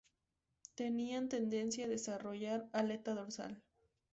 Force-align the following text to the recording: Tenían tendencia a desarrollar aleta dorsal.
Tenían 0.73 1.29
tendencia 1.29 1.85
a 1.85 1.89
desarrollar 1.89 2.67
aleta 2.73 3.13
dorsal. 3.13 3.61